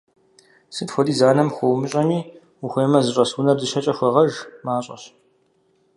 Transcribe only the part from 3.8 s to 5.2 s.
хуэгъэж– мащӀэщ.